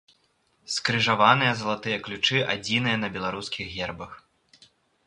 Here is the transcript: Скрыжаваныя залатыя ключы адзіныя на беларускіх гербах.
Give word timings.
Скрыжаваныя 0.75 1.51
залатыя 1.59 2.01
ключы 2.09 2.39
адзіныя 2.55 2.97
на 3.05 3.13
беларускіх 3.19 3.65
гербах. 3.79 4.21